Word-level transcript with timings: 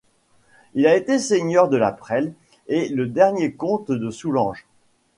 Il 0.73 0.87
a 0.87 0.95
été 0.95 1.19
seigneur 1.19 1.69
de 1.69 1.77
la 1.77 1.91
Preuille 1.91 2.33
et 2.65 2.89
le 2.89 3.05
dernier 3.05 3.53
comte 3.53 3.91
de 3.91 4.09
Soulanges. 4.09 4.65